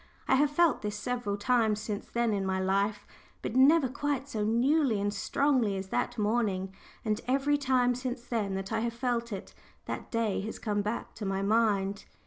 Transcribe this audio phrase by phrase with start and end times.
[0.27, 3.05] I have felt this several times since then in my life,
[3.43, 6.73] but never quite so newly and strongly as that morning,
[7.05, 9.53] and every time since then that I have felt it,
[9.85, 12.05] that day has come back to my mind.